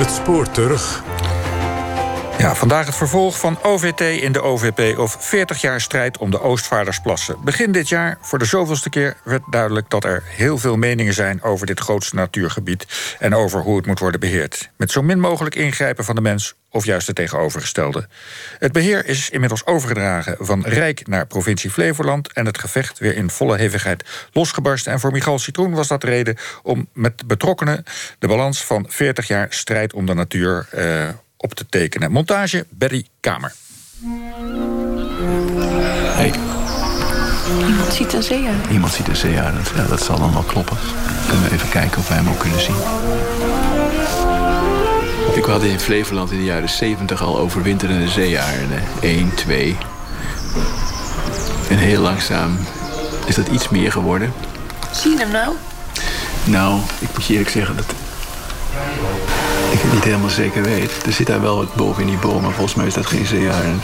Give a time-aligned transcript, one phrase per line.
[0.00, 1.02] Het spoor terug.
[2.38, 6.40] Ja, vandaag het vervolg van OVT in de OVP of 40 jaar strijd om de
[6.40, 7.36] Oostvaardersplassen.
[7.44, 11.42] Begin dit jaar, voor de zoveelste keer, werd duidelijk dat er heel veel meningen zijn
[11.42, 12.86] over dit grootste natuurgebied
[13.18, 14.70] en over hoe het moet worden beheerd.
[14.76, 18.08] Met zo min mogelijk ingrijpen van de mens of juist het tegenovergestelde.
[18.58, 23.30] Het beheer is inmiddels overgedragen van Rijk naar provincie Flevoland en het gevecht weer in
[23.30, 24.92] volle hevigheid losgebarsten.
[24.92, 27.84] En voor Michal Citroen was dat reden om met betrokkenen
[28.18, 30.68] de balans van 40 jaar strijd om de natuur.
[30.74, 31.08] Uh,
[31.40, 32.10] op te tekenen.
[32.10, 33.52] Montage Berry Kamer.
[36.14, 36.32] Hey.
[37.66, 38.66] Iemand ziet een zeearend.
[38.70, 39.72] Iemand ziet een zeearend.
[39.76, 40.76] Ja, dat zal dan wel kloppen.
[41.28, 43.59] Kunnen we even kijken of wij hem ook kunnen zien.
[45.34, 48.82] Ik had in Flevoland in de jaren 70 al overwinterende zeearenden.
[49.00, 49.76] 1, 2.
[51.68, 52.58] En heel langzaam
[53.26, 54.32] is dat iets meer geworden.
[54.92, 55.54] Zie je hem nou?
[56.44, 57.84] Nou, ik moet je eerlijk zeggen dat
[59.72, 61.06] ik het niet helemaal zeker weet.
[61.06, 63.26] Er zit daar wel wat boven in die boom, maar volgens mij is dat geen
[63.26, 63.82] zeearend.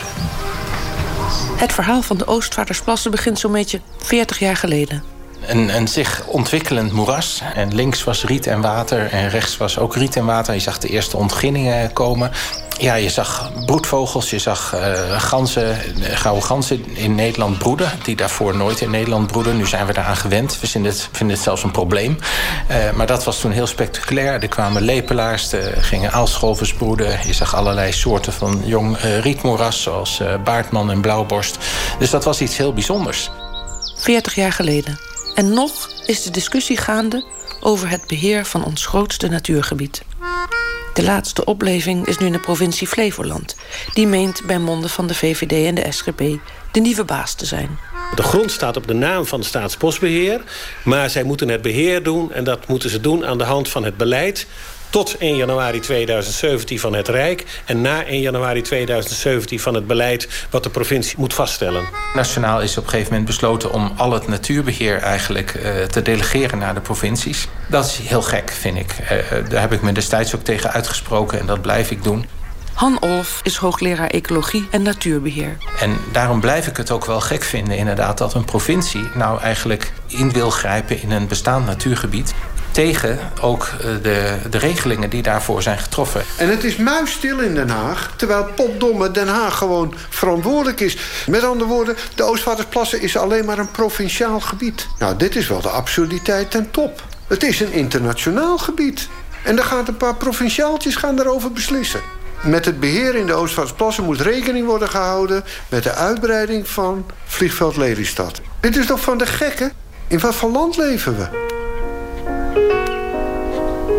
[1.55, 5.16] Het verhaal van de Oostvaardersplassen begint zo'n beetje 40 jaar geleden.
[5.47, 7.41] Een, zich ontwikkelend moeras.
[7.53, 10.53] En links was riet en water en rechts was ook riet en water.
[10.53, 12.31] Je zag de eerste ontginningen komen.
[12.79, 17.91] Ja, je zag broedvogels, je zag uh, ganzen, gouden ganzen in Nederland broeden...
[18.03, 19.57] die daarvoor nooit in Nederland broeden.
[19.57, 20.59] Nu zijn we daaraan gewend.
[20.59, 22.17] We vinden het, zelfs een probleem.
[22.71, 24.41] Uh, maar dat was toen heel spectaculair.
[24.41, 27.19] Er kwamen lepelaars, er gingen aalscholvers broeden.
[27.25, 29.81] Je zag allerlei soorten van jong rietmoeras...
[29.81, 31.57] zoals baardman en blauwborst.
[31.99, 33.31] Dus dat was iets heel bijzonders.
[33.95, 34.99] 40 jaar geleden.
[35.37, 37.25] En nog is de discussie gaande
[37.59, 40.03] over het beheer van ons grootste natuurgebied.
[40.93, 43.55] De laatste opleving is nu in de provincie Flevoland.
[43.93, 46.19] Die meent bij monden van de VVD en de SGP
[46.71, 47.79] de nieuwe baas te zijn.
[48.15, 50.41] De grond staat op de naam van Staatsbosbeheer.
[50.83, 53.83] Maar zij moeten het beheer doen en dat moeten ze doen aan de hand van
[53.83, 54.47] het beleid
[54.89, 57.45] tot 1 januari 2017 van het Rijk...
[57.65, 61.83] en na 1 januari 2017 van het beleid wat de provincie moet vaststellen.
[62.13, 66.57] Nationaal is op een gegeven moment besloten om al het natuurbeheer eigenlijk uh, te delegeren
[66.57, 67.47] naar de provincies.
[67.69, 68.95] Dat is heel gek, vind ik.
[69.01, 72.25] Uh, daar heb ik me destijds ook tegen uitgesproken en dat blijf ik doen.
[72.73, 75.57] Han Olf is hoogleraar ecologie en natuurbeheer.
[75.79, 78.17] En daarom blijf ik het ook wel gek vinden inderdaad...
[78.17, 82.33] dat een provincie nou eigenlijk in wil grijpen in een bestaand natuurgebied
[82.77, 86.23] tegen ook eh, de, de regelingen die daarvoor zijn getroffen.
[86.37, 90.97] En het is muisstil in Den Haag, terwijl popdomme Den Haag gewoon verantwoordelijk is.
[91.27, 94.87] Met andere woorden, de Oostvaardersplassen is alleen maar een provinciaal gebied.
[94.99, 97.03] Nou, dit is wel de absurditeit ten top.
[97.27, 99.07] Het is een internationaal gebied.
[99.43, 102.01] En dan gaan een paar provinciaaltjes gaan daarover beslissen.
[102.43, 105.43] Met het beheer in de Oostvaardersplassen moet rekening worden gehouden...
[105.69, 108.41] met de uitbreiding van vliegveld Lelystad.
[108.59, 109.71] Dit is toch van de gekken?
[110.07, 111.56] In wat voor land leven we?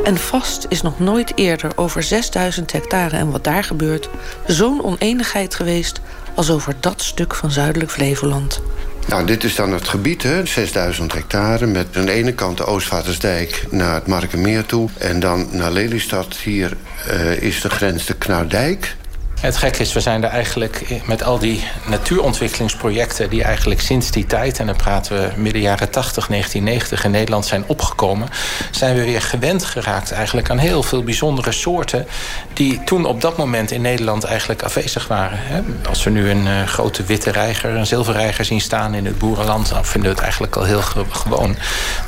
[0.05, 4.09] En vast is nog nooit eerder over 6000 hectare en wat daar gebeurt...
[4.47, 6.01] zo'n oneenigheid geweest
[6.35, 8.63] als over dat stuk van zuidelijk Flevoland.
[9.07, 11.67] Nou, dit is dan het gebied, hè, 6000 hectare...
[11.67, 14.89] met aan de ene kant de Oostvaardersdijk naar het Markenmeer toe...
[14.99, 16.37] en dan naar Lelystad.
[16.37, 16.77] Hier
[17.11, 18.97] uh, is de grens de Knaardijk.
[19.41, 23.31] Het gek is, we zijn er eigenlijk met al die natuurontwikkelingsprojecten...
[23.31, 27.05] die eigenlijk sinds die tijd, en dan praten we midden jaren 80, 1990...
[27.05, 28.29] in Nederland zijn opgekomen...
[28.71, 32.07] zijn we weer gewend geraakt eigenlijk aan heel veel bijzondere soorten...
[32.53, 35.39] die toen op dat moment in Nederland eigenlijk afwezig waren.
[35.89, 39.69] Als we nu een uh, grote witte reiger, een zilverreiger zien staan in het boerenland...
[39.69, 41.57] dan vinden we het eigenlijk al heel gewoon.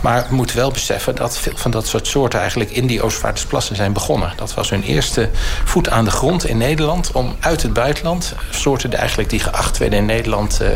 [0.00, 2.38] Maar we moeten wel beseffen dat veel van dat soort soorten...
[2.38, 4.32] eigenlijk in die Oostvaardersplassen zijn begonnen.
[4.36, 5.28] Dat was hun eerste
[5.64, 9.98] voet aan de grond in Nederland om uit het buitenland, soorten eigenlijk die geacht werden
[9.98, 10.68] in Nederland uh,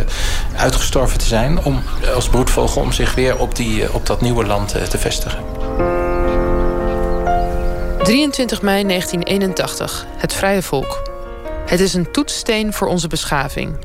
[0.56, 1.82] uitgestorven te zijn, om
[2.14, 5.38] als broedvogel om zich weer op, die, uh, op dat nieuwe land te vestigen.
[8.02, 11.02] 23 mei 1981, het Vrije Volk.
[11.66, 13.76] Het is een toetssteen voor onze beschaving.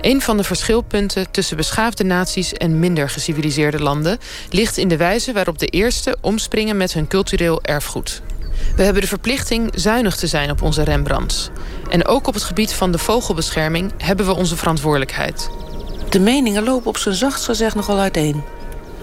[0.00, 4.18] Een van de verschilpunten tussen beschaafde naties en minder geciviliseerde landen
[4.50, 8.22] ligt in de wijze waarop de eerste omspringen met hun cultureel erfgoed.
[8.76, 11.50] We hebben de verplichting zuinig te zijn op onze Rembrandts.
[11.90, 15.50] En ook op het gebied van de vogelbescherming hebben we onze verantwoordelijkheid.
[16.08, 18.42] De meningen lopen op zijn zachtst gezegd nogal uiteen.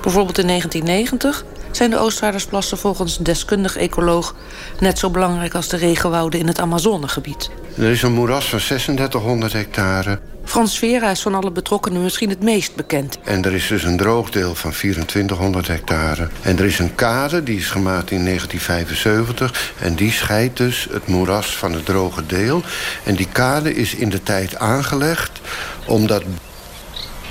[0.02, 1.46] Bijvoorbeeld in 1990
[1.76, 4.36] zijn de Oostvaardersplassen volgens deskundig ecoloog
[4.80, 7.50] net zo belangrijk als de regenwouden in het Amazonegebied.
[7.78, 10.20] Er is een moeras van 3600 hectare.
[10.44, 13.18] Frans Vera is van alle betrokkenen misschien het meest bekend.
[13.24, 16.28] En er is dus een droogdeel van 2400 hectare.
[16.42, 19.74] En er is een kade, die is gemaakt in 1975.
[19.80, 22.62] En die scheidt dus het moeras van het droge deel.
[23.04, 25.40] En die kade is in de tijd aangelegd
[25.86, 26.24] omdat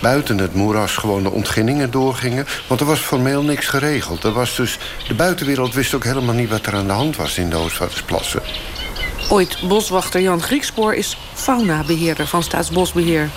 [0.04, 2.46] buiten het moeras gewoon de ontginningen doorgingen.
[2.66, 4.24] Want er was formeel niks geregeld.
[4.24, 4.78] Er was dus,
[5.08, 8.42] de buitenwereld wist ook helemaal niet wat er aan de hand was in de Oostvaardersplassen.
[9.28, 13.30] Ooit boswachter Jan Griekspoor is faunabeheerder van Staatsbosbeheer.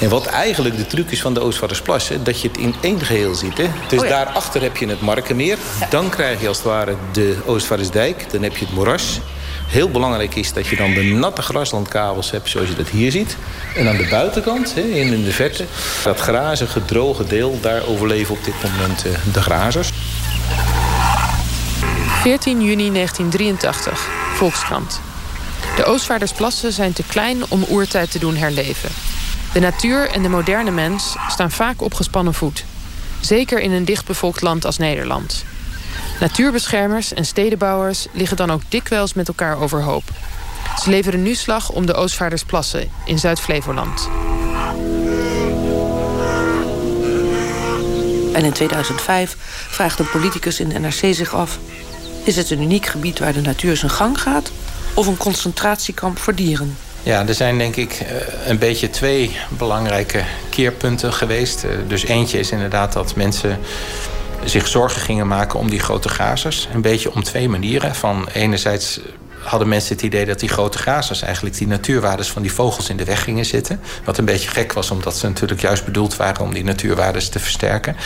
[0.00, 2.24] En wat eigenlijk de truc is van de Oostvaardersplassen...
[2.24, 3.58] dat je het in één geheel ziet.
[3.58, 3.66] Hè?
[3.88, 4.10] Dus Oh ja.
[4.10, 5.58] daarachter heb je het Markenmeer.
[5.90, 8.32] Dan krijg je als het ware de Oostvaardersdijk.
[8.32, 9.20] Dan heb je het moeras.
[9.70, 12.48] Heel belangrijk is dat je dan de natte graslandkabels hebt...
[12.48, 13.36] zoals je dat hier ziet.
[13.76, 15.64] En aan de buitenkant, in de verte...
[16.04, 17.58] dat grazige, droge deel...
[17.60, 19.90] daar overleven op dit moment eh, de grazers.
[22.22, 25.00] 14 juni 1983, Volkskrant.
[25.76, 28.90] De Oostvaardersplassen zijn te klein om oertijd te doen herleven.
[29.52, 32.64] De natuur en de moderne mens staan vaak op gespannen voet.
[33.20, 35.44] Zeker in een dichtbevolkt land als Nederland.
[36.20, 40.02] Natuurbeschermers en stedenbouwers liggen dan ook dikwijls met elkaar overhoop.
[40.82, 44.08] Ze leveren nu slag om de Oostvaardersplassen in Zuid-Flevoland.
[48.32, 49.36] En in 2005
[49.68, 51.58] vraagt een politicus in de NRC zich af...
[52.24, 54.50] is het een uniek gebied waar de natuur zijn gang gaat...
[54.94, 56.76] of een concentratiekamp voor dieren?
[57.02, 58.16] Ja, er zijn denk ik eh,
[58.46, 61.64] een beetje twee belangrijke keerpunten geweest.
[61.64, 63.58] Eh, Dus eentje is inderdaad dat mensen
[64.44, 66.68] zich zorgen gingen maken om die grote grazers.
[66.74, 67.94] Een beetje om twee manieren.
[67.94, 69.00] Van enerzijds
[69.42, 72.96] hadden mensen het idee dat die grote grazers eigenlijk die natuurwaardes van die vogels in
[72.96, 73.80] de weg gingen zitten.
[74.04, 77.38] Wat een beetje gek was, omdat ze natuurlijk juist bedoeld waren om die natuurwaardes te
[77.38, 77.96] versterken.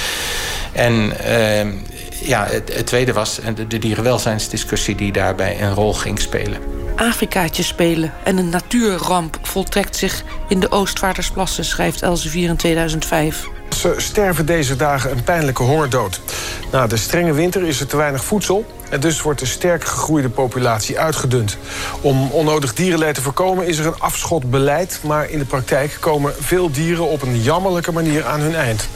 [0.72, 1.72] En eh,
[2.28, 6.58] ja, het, tweede was de, de dierenwelzijnsdiscussie die daarbij een rol ging spelen.
[6.96, 11.64] Afrikaatjes spelen en een natuurramp voltrekt zich in de Oostvaardersplassen...
[11.64, 13.48] schrijft Elsevier in 2005.
[13.96, 16.20] Sterven deze dagen een pijnlijke hongerdood.
[16.72, 18.66] Na de strenge winter is er te weinig voedsel...
[18.90, 21.56] en dus wordt de sterk gegroeide populatie uitgedund.
[22.00, 25.00] Om onnodig dierenleed te voorkomen is er een afschotbeleid...
[25.02, 28.88] maar in de praktijk komen veel dieren op een jammerlijke manier aan hun eind.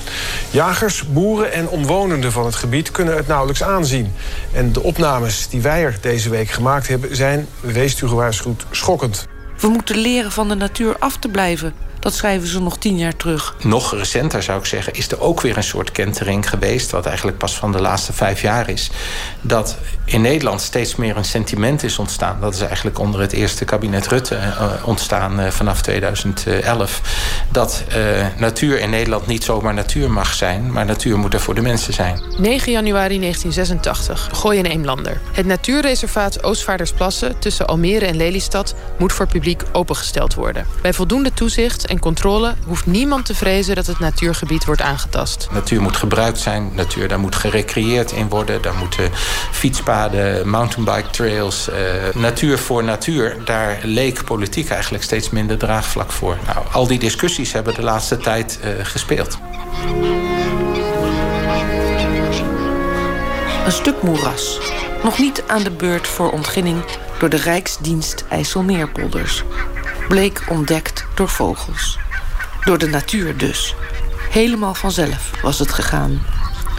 [0.50, 4.12] Jagers, boeren en omwonenden van het gebied kunnen het nauwelijks aanzien.
[4.52, 7.16] En de opnames die wij er deze week gemaakt hebben...
[7.16, 9.26] zijn, wees u gewaarschuwd, schokkend.
[9.60, 11.74] We moeten leren van de natuur af te blijven.
[12.00, 13.54] Dat schrijven ze nog tien jaar terug.
[13.62, 17.38] Nog recenter zou ik zeggen, is er ook weer een soort kentering geweest, wat eigenlijk
[17.38, 18.90] pas van de laatste vijf jaar is.
[19.40, 22.40] Dat in Nederland steeds meer een sentiment is ontstaan.
[22.40, 27.00] Dat is eigenlijk onder het eerste kabinet Rutte uh, ontstaan uh, vanaf 2011.
[27.50, 31.54] Dat uh, natuur in Nederland niet zomaar natuur mag zijn, maar natuur moet er voor
[31.54, 32.20] de mensen zijn.
[32.38, 35.20] 9 januari 1986, Gooi en Eemlander.
[35.32, 40.66] Het natuurreservaat Oostvaardersplassen tussen Almere en Lelystad moet voor publiek opengesteld worden.
[40.82, 45.48] Bij voldoende toezicht en controle hoeft niemand te vrezen dat het natuurgebied wordt aangetast.
[45.52, 49.10] Natuur moet gebruikt zijn, natuur, daar moet gerecreëerd in worden, daar moeten
[49.50, 51.76] fietspaden, mountainbike trails, uh,
[52.14, 53.36] natuur voor natuur.
[53.44, 56.36] Daar leek politiek eigenlijk steeds minder draagvlak voor.
[56.46, 59.38] Nou, al die discussies hebben de laatste tijd uh, gespeeld.
[63.64, 64.60] Een stuk moeras.
[65.02, 66.84] Nog niet aan de beurt voor ontginning
[67.18, 69.44] door de Rijksdienst IJsselmeerpolders.
[70.08, 71.98] Bleek ontdekt door vogels.
[72.64, 73.74] Door de natuur dus.
[74.30, 76.22] Helemaal vanzelf was het gegaan.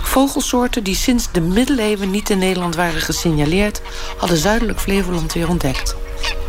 [0.01, 3.81] Vogelsoorten die sinds de middeleeuwen niet in Nederland waren gesignaleerd...
[4.17, 5.95] hadden zuidelijk Flevoland weer ontdekt.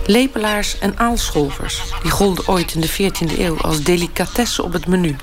[0.06, 5.16] Lepelaars en aalscholvers, die golden ooit in de 14e eeuw als delicatesse op het menu.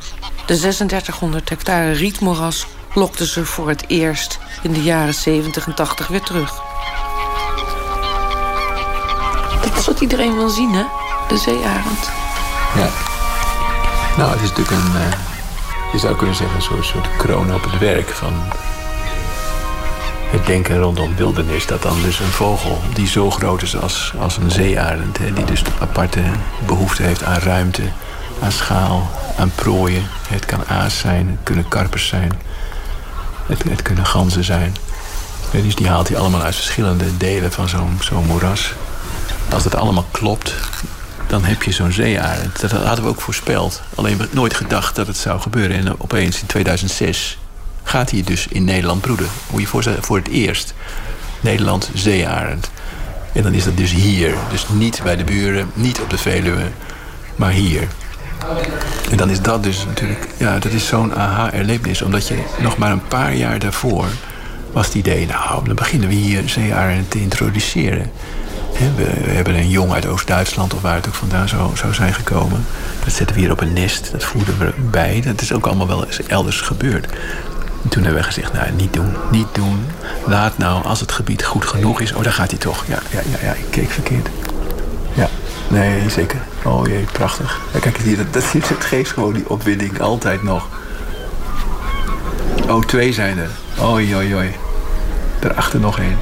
[0.46, 6.08] De 3600 hectare rietmoeras lokten ze voor het eerst in de jaren 70 en 80
[6.08, 6.62] weer terug.
[9.62, 10.84] Dat is wat iedereen wil zien, hè?
[11.28, 12.10] De zeearend.
[12.76, 12.90] Ja.
[14.18, 14.92] Nou, het is natuurlijk een...
[14.96, 15.14] Uh,
[15.92, 18.34] je zou kunnen zeggen, een soort, soort kroon op het werk van...
[20.30, 24.38] Het denken rondom wildernis, dat dan dus een vogel die zo groot is als, als
[24.38, 25.18] een zeearend...
[25.18, 26.22] Hè, die dus aparte
[26.66, 27.84] behoefte heeft aan ruimte,
[28.42, 30.08] aan schaal, aan prooien.
[30.28, 32.32] Het kan aas zijn, het kunnen karpers zijn,
[33.46, 34.76] het, het kunnen ganzen zijn.
[35.52, 38.74] Dus die haalt hij allemaal uit verschillende delen van zo'n zo'n moeras.
[39.54, 40.54] Als dat allemaal klopt,
[41.28, 42.60] dan heb je zo'n zeearend.
[42.60, 43.82] Dat hadden we ook voorspeld.
[43.96, 45.78] Alleen we nooit gedacht dat het zou gebeuren.
[45.78, 47.38] En opeens in 2006
[47.84, 49.28] gaat hij dus in Nederland broeden.
[49.52, 50.74] Moet je voorstellen, voor het eerst.
[51.40, 52.72] Nederland zeearend.
[53.34, 54.34] En dan is dat dus hier.
[54.52, 56.72] Dus niet bij de buren, niet op de Veluwe,
[57.36, 57.88] maar hier.
[59.12, 60.28] En dan is dat dus natuurlijk...
[60.38, 62.02] Ja, dat is zo'n aha-erlevenis.
[62.02, 64.06] Omdat je nog maar een paar jaar daarvoor...
[64.72, 68.12] was het idee, nou, dan beginnen we hier zeearend te introduceren.
[68.78, 72.66] We, hebben een jong uit Oost-Duitsland of waar het ook vandaan zou, zijn gekomen.
[73.04, 75.22] Dat zetten we hier op een nest, dat voeden we bij.
[75.26, 77.06] Dat is ook allemaal wel eens elders gebeurd.
[77.84, 79.86] En toen hebben we gezegd, nou, niet doen, niet doen.
[80.26, 82.14] Laat nou, als het gebied goed genoeg is...
[82.14, 82.86] Oh, daar gaat hij toch.
[82.88, 84.28] Ja, ja, ja, ja ik keek verkeerd.
[85.14, 85.30] Ja.
[85.68, 86.40] Nee, zeker.
[86.64, 87.60] Oh jee, prachtig.
[87.74, 88.44] Ja, kijk, hier, dat,
[88.80, 90.68] geeft gewoon die opwinding altijd nog.
[92.68, 93.50] Oh, twee zijn er.
[93.82, 94.56] Oei, oei, oei.
[95.40, 96.18] Daarachter nog één.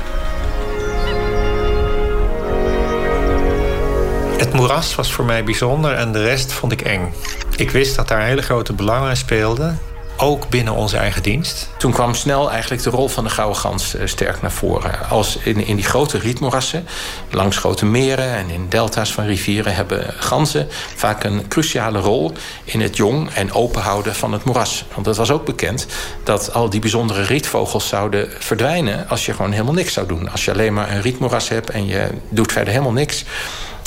[4.38, 7.14] Het moeras was voor mij bijzonder en de rest vond ik eng.
[7.56, 9.80] Ik wist dat daar hele grote belangen speelden
[10.18, 11.70] ook binnen onze eigen dienst.
[11.78, 15.10] Toen kwam snel eigenlijk de rol van de gouden gans eh, sterk naar voren.
[15.10, 16.88] Als in, in die grote rietmoerassen,
[17.32, 22.32] langs grote meren en in delta's van rivieren, hebben ganzen vaak een cruciale rol
[22.64, 24.86] in het jong en openhouden van het moeras.
[24.94, 25.88] Want het was ook bekend
[26.24, 30.32] dat al die bijzondere rietvogels zouden verdwijnen als je gewoon helemaal niks zou doen.
[30.32, 33.26] Als je alleen maar een rietmoeras hebt en je doet verder helemaal niks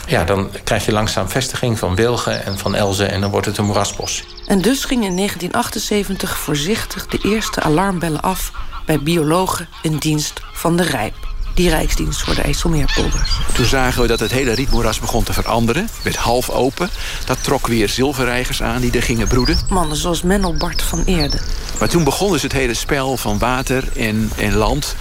[0.08, 3.58] ja, dan krijg je langzaam vestiging van wilgen en van elzen en dan wordt het
[3.58, 4.24] een moerasbos.
[4.46, 8.52] En dus gingen in 1978 voorzichtig de eerste alarmbellen af
[8.86, 11.14] bij biologen in dienst van de Rijp.
[11.54, 13.30] Die Rijksdienst voor de IJsselmeerpolders.
[13.54, 15.88] Toen zagen we dat het hele rietmoeras begon te veranderen.
[16.02, 16.90] werd half open.
[17.24, 19.58] Dat trok weer zilverreigers aan die er gingen broeden.
[19.68, 21.38] Mannen zoals Menno Bart van Eerde.
[21.78, 24.96] Maar toen begon dus het hele spel van water en, en land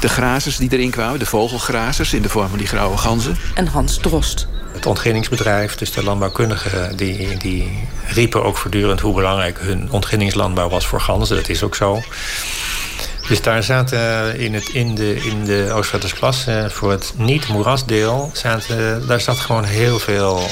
[0.00, 3.36] de grazers die erin kwamen, de vogelgrazers in de vorm van die grauwe ganzen.
[3.54, 4.46] En Hans Drost.
[4.72, 10.86] Het ontginningsbedrijf, dus de landbouwkundigen, die, die riepen ook voortdurend hoe belangrijk hun ontginningslandbouw was
[10.86, 11.36] voor ganzen.
[11.36, 12.02] Dat is ook zo.
[13.28, 18.30] Dus daar zaten in, het, in de, in de Oostvaardersklas voor het niet-moerasdeel...
[18.32, 20.48] Zaten, daar zat gewoon heel veel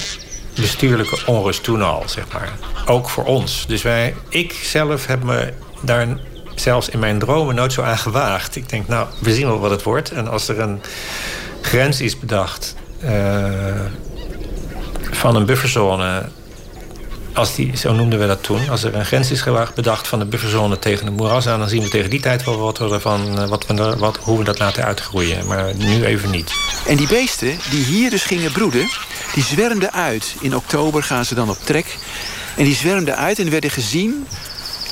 [0.61, 2.53] bestuurlijke onrust toen al, zeg maar.
[2.87, 3.65] Ook voor ons.
[3.67, 6.07] Dus wij, ik zelf heb me daar
[6.60, 8.56] zelfs in mijn dromen nooit zo aan gewaagd.
[8.56, 10.10] Ik denk, nou, we zien wel wat het wordt.
[10.10, 10.80] En als er een
[11.60, 13.10] grens is bedacht uh,
[15.10, 16.22] van een bufferzone...
[17.32, 18.68] Als die, zo noemden we dat toen.
[18.68, 19.44] Als er een grens is
[19.75, 21.58] bedacht van de bufferzone tegen het moeras aan...
[21.58, 24.44] dan zien we tegen die tijd wel wat ervan, eh, wat we, wat, hoe we
[24.44, 25.46] dat laten uitgroeien.
[25.46, 26.52] Maar nu even niet.
[26.86, 28.88] En die beesten die hier dus gingen broeden...
[29.34, 30.34] die zwermden uit.
[30.40, 31.96] In oktober gaan ze dan op trek.
[32.56, 34.26] En die zwermden uit en werden gezien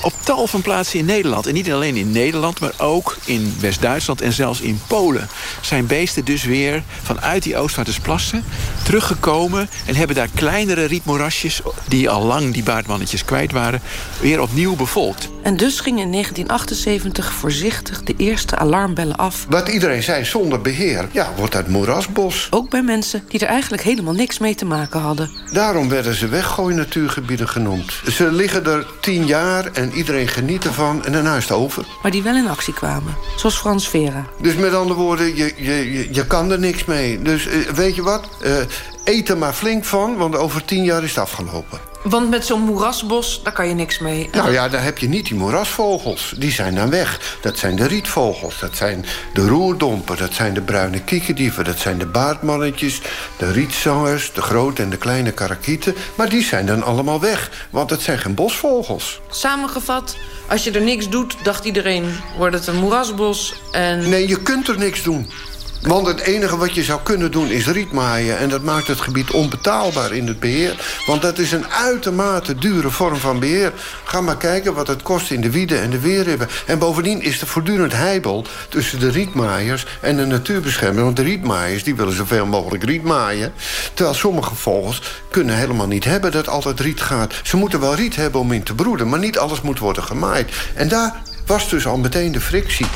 [0.05, 1.47] op tal van plaatsen in Nederland.
[1.47, 5.29] En niet alleen in Nederland, maar ook in West-Duitsland en zelfs in Polen...
[5.61, 8.45] zijn beesten dus weer vanuit die Oostvaardersplassen
[8.83, 9.69] teruggekomen...
[9.87, 13.81] en hebben daar kleinere rietmoerasjes, die al lang die baardmannetjes kwijt waren...
[14.21, 15.29] weer opnieuw bevolkt.
[15.43, 19.47] En dus gingen in 1978 voorzichtig de eerste alarmbellen af.
[19.49, 22.47] Wat iedereen zei, zonder beheer, ja, wordt het moerasbos.
[22.51, 25.31] Ook bij mensen die er eigenlijk helemaal niks mee te maken hadden.
[25.53, 27.93] Daarom werden ze weggooi natuurgebieden genoemd.
[28.11, 31.85] Ze liggen er tien jaar en iedereen geniet ervan en daarna is het over.
[32.03, 34.27] Maar die wel in actie kwamen, zoals Frans Vera.
[34.41, 37.23] Dus met andere woorden, je, je, je, kan er niks mee.
[37.23, 38.57] Dus uh, weet je wat, uh,
[39.05, 41.94] eet er maar flink van, want over tien jaar is het afgelopen.
[42.05, 44.29] Want met zo'n moerasbos, daar kan je niks mee.
[44.33, 46.35] Nou ja, daar heb je niet die moerasvogels.
[46.37, 47.39] Die zijn dan weg.
[47.41, 50.17] Dat zijn de rietvogels, dat zijn de roerdompen...
[50.17, 53.01] dat zijn de bruine kiekerdieven, dat zijn de baardmannetjes...
[53.37, 55.95] de rietzangers, de grote en de kleine karakieten.
[56.15, 59.21] Maar die zijn dan allemaal weg, want het zijn geen bosvogels.
[59.31, 60.17] Samengevat,
[60.49, 62.17] als je er niks doet, dacht iedereen...
[62.39, 64.09] wordt het een moerasbos en...
[64.09, 65.31] Nee, je kunt er niks doen.
[65.87, 68.39] Want het enige wat je zou kunnen doen is rietmaaien.
[68.39, 71.01] En dat maakt het gebied onbetaalbaar in het beheer.
[71.07, 73.73] Want dat is een uitermate dure vorm van beheer.
[74.05, 76.49] Ga maar kijken wat het kost in de wieden en de weerribben.
[76.67, 81.03] En bovendien is er voortdurend heibel tussen de rietmaaiers en de natuurbeschermers.
[81.03, 83.53] Want de rietmaaiers die willen zoveel mogelijk riet maaien.
[83.95, 87.35] Terwijl sommige vogels kunnen helemaal niet hebben dat altijd riet gaat.
[87.43, 89.09] Ze moeten wel riet hebben om in te broeden.
[89.09, 90.53] Maar niet alles moet worden gemaaid.
[90.75, 92.87] En daar was dus al meteen de frictie.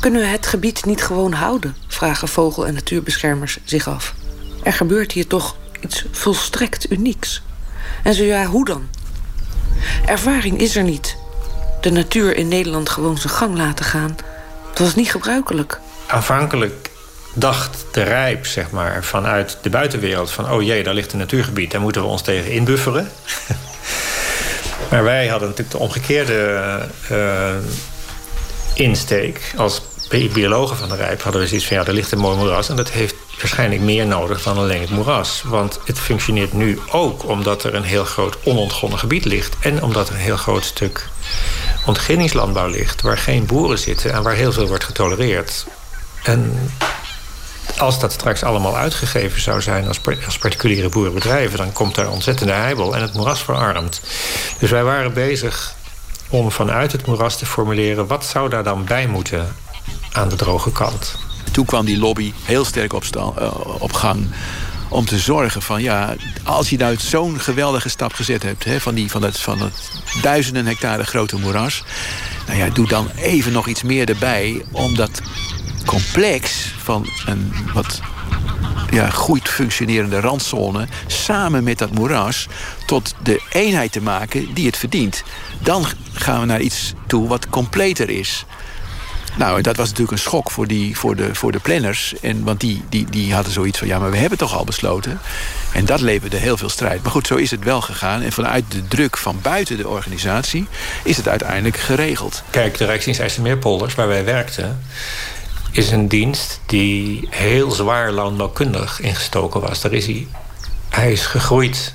[0.00, 1.76] Kunnen we het gebied niet gewoon houden?
[1.86, 4.14] Vragen vogel- en natuurbeschermers zich af.
[4.62, 7.42] Er gebeurt hier toch iets volstrekt unieks.
[8.02, 8.88] En zo ja, hoe dan?
[10.06, 11.16] Ervaring is er niet.
[11.80, 14.16] De natuur in Nederland gewoon zijn gang laten gaan.
[14.68, 15.80] Dat was niet gebruikelijk.
[16.06, 16.90] Aanvankelijk
[17.34, 20.30] dacht de rijp, zeg maar, vanuit de buitenwereld...
[20.30, 23.10] van, oh jee, daar ligt een natuurgebied, daar moeten we ons tegen inbufferen.
[24.90, 26.60] maar wij hadden natuurlijk de omgekeerde
[27.10, 27.50] uh,
[28.78, 29.54] insteek.
[29.56, 31.76] Als biologen van de Rijp hadden we zoiets van...
[31.76, 34.90] ja, er ligt een mooi moeras en dat heeft waarschijnlijk meer nodig dan alleen het
[34.90, 35.42] moeras.
[35.44, 39.56] Want het functioneert nu ook omdat er een heel groot onontgonnen gebied ligt...
[39.60, 41.08] en omdat er een heel groot stuk
[41.86, 43.02] ontginningslandbouw ligt...
[43.02, 45.66] waar geen boeren zitten en waar heel veel wordt getolereerd.
[46.22, 46.70] En
[47.78, 51.58] als dat straks allemaal uitgegeven zou zijn als, als particuliere boerenbedrijven...
[51.58, 54.00] dan komt daar ontzettende heibel en het moeras verarmt.
[54.58, 55.74] Dus wij waren bezig
[56.28, 58.06] om vanuit het moeras te formuleren...
[58.06, 59.54] wat zou daar dan bij moeten
[60.12, 61.14] aan de droge kant.
[61.52, 64.26] Toen kwam die lobby heel sterk op, uh, op gang
[64.88, 68.64] om te zorgen van ja, als je nou zo'n geweldige stap gezet hebt...
[68.64, 69.90] Hè, van, die, van, het, van het
[70.22, 71.82] duizenden hectare grote moeras...
[72.46, 75.20] nou ja, doe dan even nog iets meer erbij om dat
[75.86, 78.00] complex van een wat
[78.90, 82.46] ja, goed functionerende randzone samen met dat moeras
[82.86, 85.22] tot de eenheid te maken die het verdient.
[85.58, 88.46] Dan gaan we naar iets toe wat completer is.
[89.38, 92.14] Nou, dat was natuurlijk een schok voor, die, voor, de, voor de planners.
[92.20, 95.20] En, want die, die, die hadden zoiets van, ja, maar we hebben toch al besloten.
[95.72, 97.02] En dat leverde heel veel strijd.
[97.02, 98.22] Maar goed, zo is het wel gegaan.
[98.22, 100.66] En vanuit de druk van buiten de organisatie
[101.04, 102.42] is het uiteindelijk geregeld.
[102.50, 104.80] Kijk, de Rijksdienst IJsselmeerpolders, waar wij werkten...
[105.70, 109.80] is een dienst die heel zwaar landbouwkundig ingestoken was.
[109.80, 110.26] Daar is hij,
[110.88, 111.94] hij is gegroeid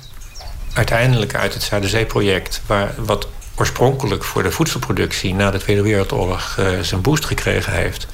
[0.72, 2.62] uiteindelijk uit het Zuiderzeeproject...
[2.66, 8.06] Waar, wat oorspronkelijk voor de voedselproductie na de Tweede Wereldoorlog uh, zijn boost gekregen heeft.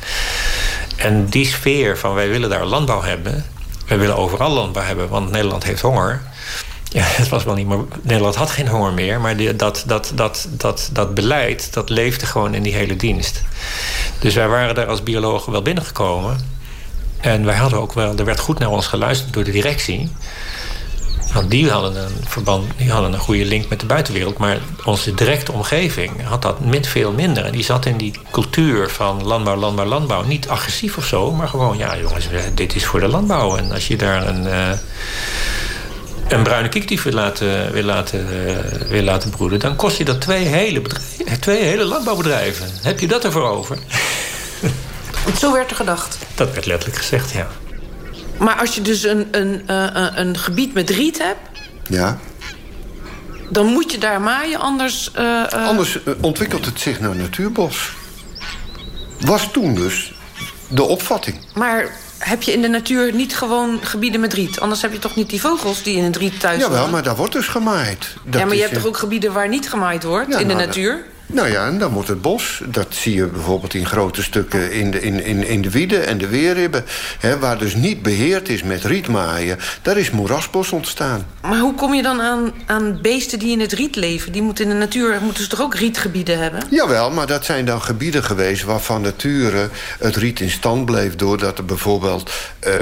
[0.97, 3.47] En die sfeer van wij willen daar landbouw hebben,
[3.87, 6.23] wij willen overal landbouw hebben, want Nederland heeft honger.
[6.92, 7.85] Ja, het was wel niet meer.
[8.02, 12.26] Nederland had geen honger meer, maar die, dat, dat, dat, dat, dat beleid dat leefde
[12.26, 13.42] gewoon in die hele dienst.
[14.18, 16.59] Dus wij waren daar als biologen wel binnengekomen.
[17.20, 20.11] En wij hadden ook wel, er werd goed naar ons geluisterd door de directie.
[21.32, 24.38] Want die hadden een verband, die hadden een goede link met de buitenwereld.
[24.38, 27.44] Maar onze directe omgeving had dat met veel minder.
[27.44, 30.23] En die zat in die cultuur van landbouw, landbouw, landbouw.
[30.23, 33.56] Niet agressief of zo, maar gewoon, ja jongens, dit is voor de landbouw.
[33.56, 34.70] En als je daar een, uh,
[36.32, 38.56] een bruine kiekdief wil laten, wil, laten, uh,
[38.88, 39.58] wil laten broeden...
[39.58, 40.82] dan kost je dat twee hele,
[41.40, 42.66] twee hele landbouwbedrijven.
[42.82, 43.78] Heb je dat ervoor over?
[45.40, 46.18] Zo werd er gedacht.
[46.34, 47.49] Dat werd letterlijk gezegd, ja.
[48.38, 51.60] Maar als je dus een, een, uh, een gebied met riet hebt...
[51.88, 52.18] Ja.
[53.50, 55.10] Dan moet je daar maaien, anders...
[55.18, 57.92] Uh, anders ontwikkelt het zich naar natuurbos.
[59.20, 60.12] Was toen dus
[60.68, 61.37] de opvatting.
[61.54, 64.60] Maar heb je in de natuur niet gewoon gebieden met riet?
[64.60, 67.16] Anders heb je toch niet die vogels die in het riet thuis Jawel, maar daar
[67.16, 68.14] wordt dus gemaaid.
[68.24, 70.66] Dat ja, maar je hebt toch ook gebieden waar niet gemaaid wordt in de nou,
[70.66, 71.04] natuur?
[71.32, 72.62] Nou ja, en dan moet het bos.
[72.66, 76.18] Dat zie je bijvoorbeeld in grote stukken in de, in, in, in de wieden en
[76.18, 76.84] de weerribben.
[77.18, 79.58] Hè, waar dus niet beheerd is met rietmaaien.
[79.82, 81.26] Daar is moerasbos ontstaan.
[81.42, 84.32] Maar hoe kom je dan aan, aan beesten die in het riet leven?
[84.32, 86.62] Die moeten in de natuur moeten ze toch ook rietgebieden hebben?
[86.70, 88.64] Jawel, maar dat zijn dan gebieden geweest...
[88.64, 89.68] waarvan nature
[89.99, 91.16] het riet in stand bleef...
[91.16, 92.31] doordat er bijvoorbeeld,
[92.66, 92.74] uh,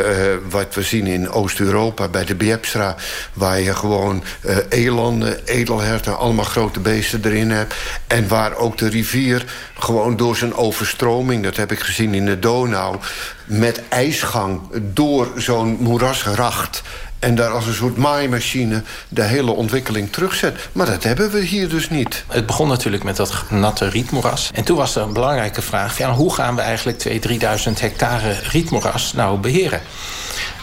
[0.51, 2.09] wat we zien in Oost-Europa...
[2.09, 2.97] bij de Biepsra,
[3.33, 6.19] waar je gewoon uh, elanden, edelherten...
[6.19, 7.75] allemaal grote beesten erin hebt...
[8.07, 9.45] en waar ook de rivier
[9.79, 11.43] gewoon door zijn overstroming...
[11.43, 12.97] dat heb ik gezien in de Donau...
[13.45, 14.61] met ijsgang
[14.93, 16.83] door zo'n moerasracht
[17.19, 20.69] en daar als een soort maaimachine de hele ontwikkeling terugzet.
[20.73, 22.25] Maar dat hebben we hier dus niet.
[22.29, 24.51] Het begon natuurlijk met dat natte rietmoeras.
[24.55, 25.99] En toen was er een belangrijke vraag...
[25.99, 29.81] Ja, hoe gaan we eigenlijk 2.000, 3.000 hectare rietmoeras nou beheren?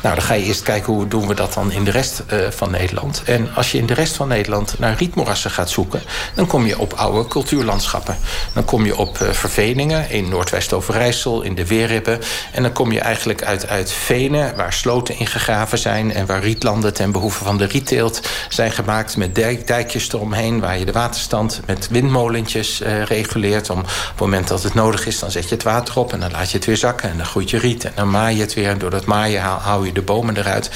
[0.05, 2.49] Nou, dan ga je eerst kijken hoe doen we dat dan in de rest uh,
[2.49, 3.23] van Nederland.
[3.25, 6.01] En als je in de rest van Nederland naar rietmoerassen gaat zoeken...
[6.35, 8.17] dan kom je op oude cultuurlandschappen.
[8.53, 12.19] Dan kom je op uh, verveningen in Noordwest-Overijssel, in de Weerribben.
[12.51, 16.13] En dan kom je eigenlijk uit, uit venen waar sloten ingegraven zijn...
[16.13, 19.17] en waar rietlanden ten behoeve van de rietteelt zijn gemaakt...
[19.17, 23.69] met dijk, dijkjes eromheen waar je de waterstand met windmolentjes uh, reguleert.
[23.69, 26.13] Om, op het moment dat het nodig is, dan zet je het water op...
[26.13, 27.83] en dan laat je het weer zakken en dan groeit je riet.
[27.83, 30.69] En dan maai je het weer en door dat maaien hou je de bomen eruit.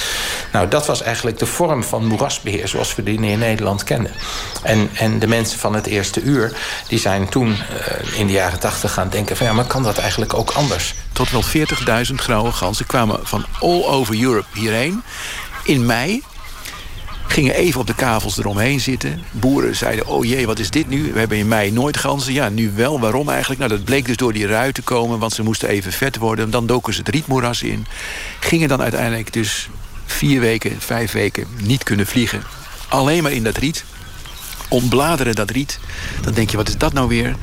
[0.51, 4.11] Nou, dat was eigenlijk de vorm van moerasbeheer zoals we die in Nederland kennen.
[4.63, 8.59] En, en de mensen van het eerste uur, die zijn toen uh, in de jaren
[8.59, 9.37] tachtig gaan denken...
[9.37, 10.95] van ja, maar kan dat eigenlijk ook anders?
[11.11, 11.43] Tot wel
[12.09, 15.03] 40.000 grauwe ganzen kwamen van all over Europe hierheen.
[15.63, 16.23] In mei
[17.31, 19.21] gingen even op de kavels eromheen zitten.
[19.31, 21.11] Boeren zeiden, oh jee, wat is dit nu?
[21.13, 22.33] We hebben in mei nooit ganzen.
[22.33, 22.99] Ja, nu wel.
[22.99, 23.59] Waarom eigenlijk?
[23.59, 25.19] Nou, dat bleek dus door die ruiten komen...
[25.19, 26.49] want ze moesten even vet worden.
[26.49, 27.85] Dan doken ze het rietmoeras in.
[28.39, 29.69] Gingen dan uiteindelijk dus
[30.05, 32.43] vier weken, vijf weken niet kunnen vliegen.
[32.87, 33.83] Alleen maar in dat riet.
[34.69, 35.79] Ontbladeren dat riet.
[36.21, 37.35] Dan denk je, wat is dat nou weer?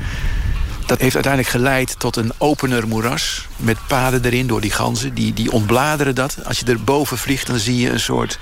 [0.85, 3.47] Dat heeft uiteindelijk geleid tot een opener moeras...
[3.55, 5.13] met paden erin door die ganzen.
[5.13, 6.37] Die, die ontbladeren dat.
[6.45, 8.39] Als je er boven vliegt, dan zie je een soort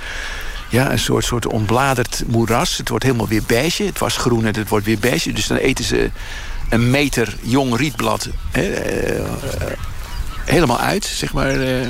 [0.69, 2.78] ja, een soort, soort ontbladerd moeras.
[2.78, 3.84] Het wordt helemaal weer beige.
[3.84, 5.34] Het was groen en het wordt weer beige.
[5.34, 6.12] Dus dan eten ze
[6.69, 9.25] een meter jong rietblad hè, uh,
[10.45, 11.56] helemaal uit, zeg maar.
[11.56, 11.89] Uh,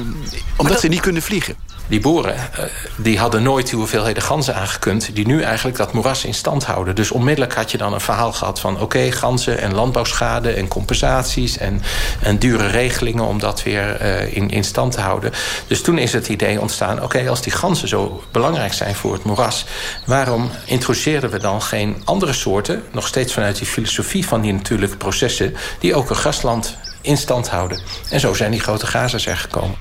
[0.55, 1.55] omdat ze niet kunnen vliegen.
[1.87, 5.15] Die boeren uh, die hadden nooit die hoeveelheden ganzen aangekund...
[5.15, 6.95] die nu eigenlijk dat moeras in stand houden.
[6.95, 8.79] Dus onmiddellijk had je dan een verhaal gehad van...
[8.79, 11.57] oké, ganzen en landbouwschade en compensaties...
[11.57, 11.81] En,
[12.19, 15.31] en dure regelingen om dat weer uh, in, in stand te houden.
[15.67, 17.03] Dus toen is het idee ontstaan...
[17.03, 19.65] oké, als die ganzen zo belangrijk zijn voor het moeras...
[20.05, 22.83] waarom introduceren we dan geen andere soorten...
[22.91, 25.55] nog steeds vanuit die filosofie van die natuurlijke processen...
[25.79, 27.81] die ook een grasland in stand houden.
[28.09, 29.77] En zo zijn die grote gazers er gekomen.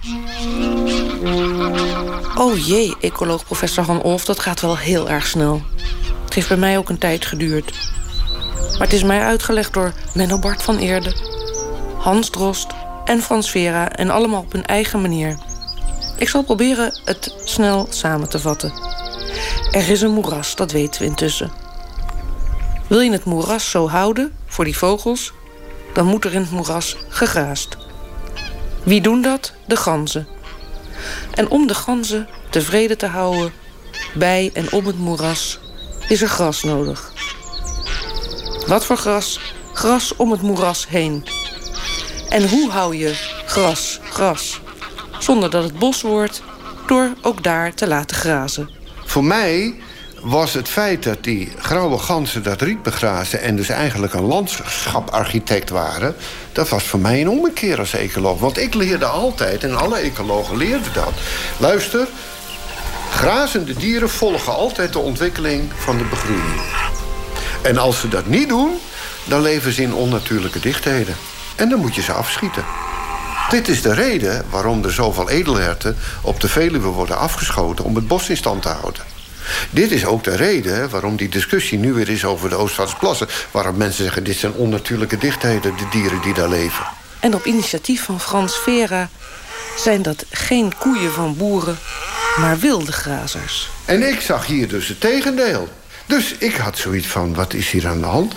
[2.37, 5.63] Oh jee, ecoloog professor Van Olf, dat gaat wel heel erg snel.
[6.25, 7.73] Het heeft bij mij ook een tijd geduurd.
[8.73, 11.33] Maar het is mij uitgelegd door Menno Bart van Eerde...
[11.99, 12.67] Hans Drost
[13.05, 13.93] en Frans Vera...
[13.93, 15.39] en allemaal op hun eigen manier.
[16.17, 18.73] Ik zal proberen het snel samen te vatten.
[19.71, 21.53] Er is een moeras, dat weten we intussen.
[22.87, 25.33] Wil je het moeras zo houden voor die vogels,
[25.95, 27.77] dan moet er in het moeras gegraast.
[28.83, 29.53] Wie doen dat?
[29.67, 30.27] De ganzen.
[31.35, 33.53] En om de ganzen tevreden te houden,
[34.15, 35.59] bij en om het moeras,
[36.09, 37.13] is er gras nodig.
[38.67, 39.41] Wat voor gras?
[39.73, 41.25] Gras om het moeras heen.
[42.29, 43.15] En hoe hou je
[43.47, 44.61] gras, gras,
[45.19, 46.43] zonder dat het bos wordt,
[46.87, 48.71] door ook daar te laten grazen?
[49.05, 49.75] Voor mij
[50.25, 53.41] was het feit dat die grauwe ganzen dat riet begrazen...
[53.41, 56.15] en dus eigenlijk een landschaparchitect waren...
[56.53, 58.41] dat was voor mij een ommekeer als ecoloog.
[58.41, 61.13] Want ik leerde altijd, en alle ecologen leerden dat...
[61.57, 62.09] luister,
[63.11, 66.61] grazende dieren volgen altijd de ontwikkeling van de begroeiing.
[67.63, 68.79] En als ze dat niet doen,
[69.25, 71.15] dan leven ze in onnatuurlijke dichtheden.
[71.57, 72.65] En dan moet je ze afschieten.
[73.51, 77.85] Dit is de reden waarom er zoveel edelherten op de Veluwe worden afgeschoten...
[77.85, 79.14] om het bos in stand te houden.
[79.71, 83.29] Dit is ook de reden waarom die discussie nu weer is over de Oostvaardersplassen...
[83.51, 86.87] waarom mensen zeggen, dit zijn onnatuurlijke dichtheden, de dieren die daar leven.
[87.21, 89.09] En op initiatief van Frans Vera
[89.77, 91.79] zijn dat geen koeien van boeren,
[92.37, 93.71] maar wilde grazers.
[93.85, 95.69] En ik zag hier dus het tegendeel.
[96.07, 98.35] Dus ik had zoiets van, wat is hier aan de hand?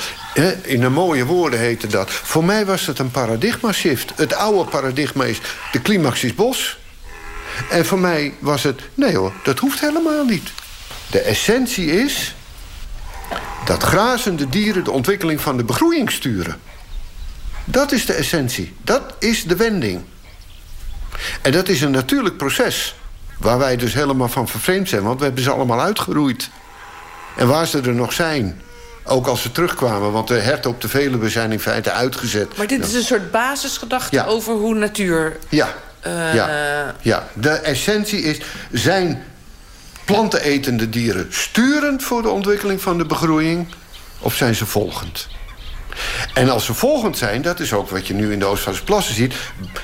[0.62, 2.12] In een mooie woorden heette dat.
[2.12, 4.12] Voor mij was het een paradigma-shift.
[4.16, 5.42] Het oude paradigma is,
[5.72, 6.78] de climax is bos.
[7.70, 10.50] En voor mij was het, nee hoor, dat hoeft helemaal niet.
[11.10, 12.36] De essentie is
[13.66, 16.60] dat grazende dieren de ontwikkeling van de begroeiing sturen.
[17.66, 18.76] Dat is de essentie.
[18.84, 20.04] Dat is de wending.
[21.42, 22.96] En dat is een natuurlijk proces.
[23.38, 25.04] Waar wij dus helemaal van vervreemd zijn.
[25.04, 26.50] Want we hebben ze allemaal uitgeroeid.
[27.38, 28.62] En waar ze er nog zijn.
[29.04, 30.12] Ook als ze terugkwamen.
[30.12, 32.58] Want de herten op de Veluwe zijn in feite uitgezet.
[32.58, 35.38] Maar dit is een soort basisgedachte over hoe natuur...
[35.50, 35.74] Ja.
[36.08, 36.34] Uh...
[36.34, 36.96] ja.
[37.02, 37.28] ja.
[37.34, 38.42] De essentie is...
[38.72, 39.24] zijn
[40.08, 43.68] plantenetende dieren sturend voor de ontwikkeling van de begroeiing...
[44.20, 45.28] of zijn ze volgend?
[46.34, 49.34] En als ze volgend zijn, dat is ook wat je nu in de Oostvaardersplassen ziet...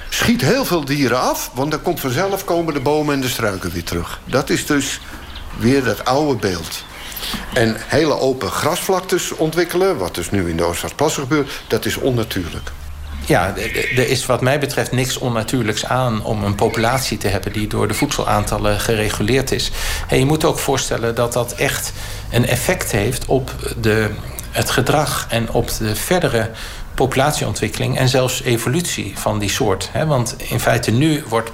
[0.09, 3.71] schiet heel veel dieren af, want dan komt vanzelf komen de bomen en de struiken
[3.71, 4.19] weer terug.
[4.25, 4.99] Dat is dus
[5.57, 6.83] weer dat oude beeld.
[7.53, 11.51] En hele open grasvlaktes ontwikkelen, wat dus nu in de Oostvaardersplassen gebeurt...
[11.67, 12.71] dat is onnatuurlijk.
[13.25, 13.53] Ja,
[13.95, 17.87] er is wat mij betreft niks onnatuurlijks aan om een populatie te hebben die door
[17.87, 19.71] de voedselaantallen gereguleerd is.
[20.07, 21.93] En je moet ook voorstellen dat dat echt
[22.31, 24.09] een effect heeft op de,
[24.51, 26.49] het gedrag en op de verdere
[26.95, 29.89] populatieontwikkeling en zelfs evolutie van die soort.
[30.07, 31.51] Want in feite nu wordt,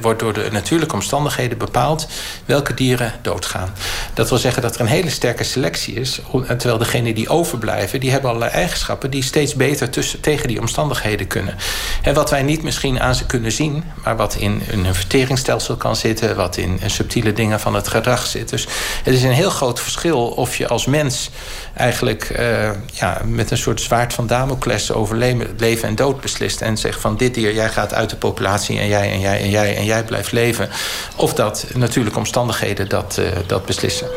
[0.00, 2.08] wordt door de natuurlijke omstandigheden bepaald
[2.44, 3.74] welke dieren doodgaan.
[4.14, 8.10] Dat wil zeggen dat er een hele sterke selectie is, terwijl degenen die overblijven, die
[8.10, 9.90] hebben allerlei eigenschappen die steeds beter
[10.20, 11.56] tegen die omstandigheden kunnen.
[12.02, 15.96] En wat wij niet misschien aan ze kunnen zien, maar wat in, een verteringsstelsel kan
[15.96, 18.48] zitten, wat in subtiele dingen van het gedrag zit.
[18.48, 18.66] Dus
[19.04, 21.30] het is een heel groot verschil of je als mens
[21.74, 25.16] eigenlijk uh, ja, met een soort zwaard van Damocles over
[25.56, 26.60] leven en dood beslist.
[26.60, 29.50] En zegt van dit dier, jij gaat uit de populatie en jij en jij en
[29.50, 30.68] jij en jij blijft leven.
[31.16, 34.08] Of dat natuurlijke omstandigheden dat, uh, dat beslissen.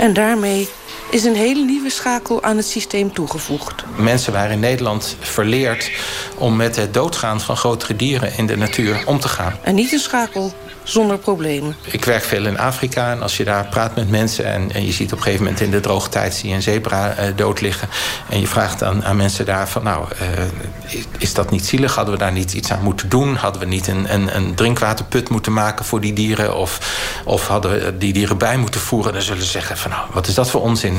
[0.00, 0.68] En daarmee
[1.10, 3.84] is een hele nieuwe schakel aan het systeem toegevoegd.
[3.96, 5.90] Mensen waren in Nederland verleerd
[6.36, 9.52] om met het doodgaan van grotere dieren in de natuur om te gaan.
[9.62, 10.52] En niet een schakel
[10.88, 11.76] zonder problemen.
[11.90, 14.44] Ik werk veel in Afrika en als je daar praat met mensen...
[14.44, 16.62] en, en je ziet op een gegeven moment in de droge tijd zie je een
[16.62, 17.88] zebra uh, dood liggen...
[18.28, 19.82] en je vraagt aan, aan mensen daar van...
[19.82, 21.94] nou, uh, is, is, dat niet zielig?
[21.94, 23.34] Hadden we daar niet iets aan moeten doen?
[23.34, 26.56] Hadden we niet een, een, een drinkwaterput moeten maken voor die dieren?
[26.56, 26.78] Of,
[27.24, 29.12] of hadden we die dieren bij moeten voeren?
[29.12, 30.97] Dan zullen ze zeggen van nou, wat is dat voor onzin?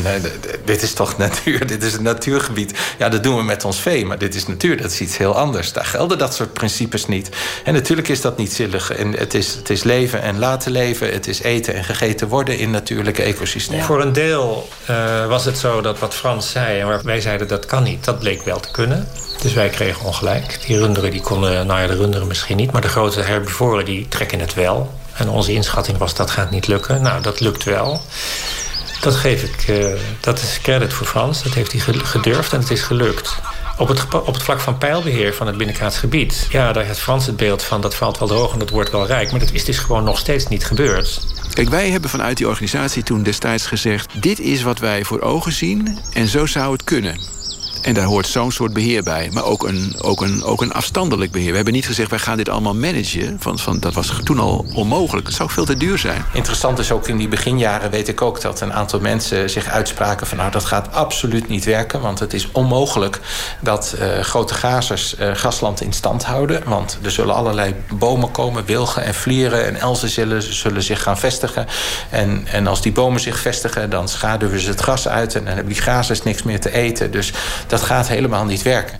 [0.66, 1.68] Dit is toch natuur?
[1.68, 2.74] Dit is een natuurgebied.
[2.98, 4.82] Ja, dat doen we met ons vee, maar dit is natuur.
[4.82, 5.74] Dat is iets heel anders.
[5.74, 7.30] Daar gelden dat soort principes niet.
[7.64, 8.92] En natuurlijk is dat niet zielig.
[8.92, 11.12] En het is, het is leven en laten leven.
[11.14, 13.86] Het is eten en gegeten worden in natuurlijke ecosystemen.
[13.86, 16.80] Voor een deel uh, was het zo dat wat Frans zei...
[16.80, 19.08] en wij zeiden dat kan niet, dat bleek wel te kunnen.
[19.42, 20.60] Dus wij kregen ongelijk.
[20.68, 22.72] Die runderen die konden, nou ja, de runderen misschien niet...
[22.72, 24.94] maar de grote herbivoren die trekken het wel.
[25.14, 27.02] En onze inschatting was dat gaat niet lukken.
[27.02, 28.02] Nou, dat lukt wel.
[29.02, 29.86] Dat geef ik, uh,
[30.20, 31.44] dat is credit voor Frans.
[31.44, 33.40] Dat heeft hij gedurfd en het is gelukt.
[33.78, 36.48] Op het, op het vlak van pijlbeheer van het binnenkaats gebied...
[36.50, 39.06] ja, daar heeft Frans het beeld van dat valt wel droog en dat wordt wel
[39.06, 39.32] rijk.
[39.32, 41.22] Maar dat is dus gewoon nog steeds niet gebeurd.
[41.54, 44.22] Kijk, wij hebben vanuit die organisatie toen destijds gezegd...
[44.22, 47.39] dit is wat wij voor ogen zien en zo zou het kunnen.
[47.82, 49.30] En daar hoort zo'n soort beheer bij.
[49.32, 51.50] Maar ook een, ook, een, ook een afstandelijk beheer.
[51.50, 53.38] We hebben niet gezegd, wij gaan dit allemaal managen.
[53.40, 55.28] Van, van, dat was toen al onmogelijk.
[55.28, 56.26] Het zou veel te duur zijn.
[56.34, 58.42] Interessant is ook in die beginjaren weet ik ook...
[58.42, 60.38] dat een aantal mensen zich uitspraken van...
[60.38, 62.02] nou, dat gaat absoluut niet werken.
[62.02, 63.20] Want het is onmogelijk
[63.60, 66.62] dat uh, grote gazers uh, grasland in stand houden.
[66.66, 69.66] Want er zullen allerlei bomen komen, wilgen en vlieren...
[69.66, 71.68] en elzen zullen, zullen zich gaan vestigen.
[72.10, 75.36] En, en als die bomen zich vestigen, dan schaduwen ze het gras uit...
[75.36, 77.12] en dan hebben die gazers niks meer te eten.
[77.12, 77.34] Dus
[77.70, 79.00] dat gaat helemaal niet werken.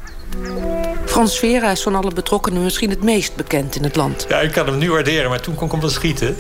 [1.06, 4.26] Frans Vera is van alle betrokkenen misschien het meest bekend in het land.
[4.30, 6.38] Ja, ik kan hem nu waarderen, maar toen kon ik hem wel schieten.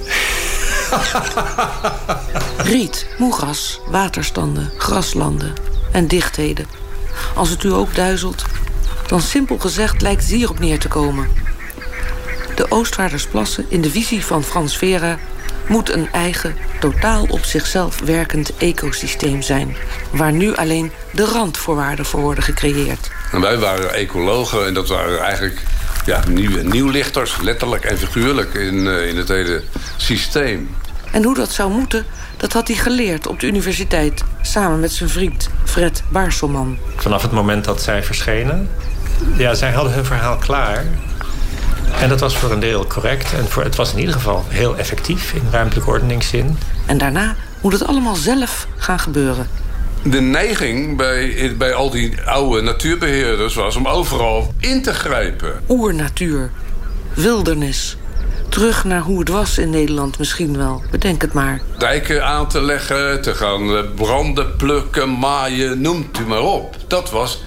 [2.72, 5.54] Riet, moeras, waterstanden, graslanden
[5.92, 6.66] en dichtheden.
[7.36, 8.44] Als het u ook duizelt,
[9.08, 11.28] dan simpel gezegd lijkt het hierop neer te komen.
[12.56, 15.18] De Oostvaardersplassen in de visie van Frans Vera
[15.70, 19.76] moet een eigen, totaal op zichzelf werkend ecosysteem zijn...
[20.12, 23.12] waar nu alleen de randvoorwaarden voor worden gecreëerd.
[23.32, 25.62] En wij waren ecologen en dat waren eigenlijk
[26.06, 27.38] ja, nieuw, nieuwlichters...
[27.42, 29.64] letterlijk en figuurlijk in, uh, in het hele
[29.98, 30.76] systeem.
[31.12, 32.06] En hoe dat zou moeten,
[32.38, 34.24] dat had hij geleerd op de universiteit...
[34.42, 36.78] samen met zijn vriend Fred Baarselman.
[36.96, 38.70] Vanaf het moment dat zij verschenen...
[39.38, 40.86] ja, zij hadden hun verhaal klaar...
[42.02, 43.34] En dat was voor een deel correct.
[43.34, 46.58] En voor, het was in ieder geval heel effectief in ruimtelijke ordeningszin.
[46.86, 49.48] En daarna moet het allemaal zelf gaan gebeuren.
[50.04, 55.62] De neiging bij, bij al die oude natuurbeheerders was om overal in te grijpen.
[55.68, 56.52] Oernatuur,
[57.14, 57.98] wildernis,
[58.50, 60.82] terug naar hoe het was in Nederland misschien wel.
[60.92, 61.62] Bedenk het maar.
[61.78, 66.76] Dijken aan te leggen, te gaan branden, plukken, maaien, noemt u maar op.
[66.88, 67.44] Dat was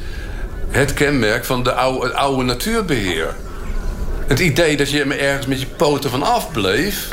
[0.68, 3.34] het kenmerk van de oude, het oude natuurbeheer.
[4.26, 7.08] Het idee dat je ergens met je poten van afbleef...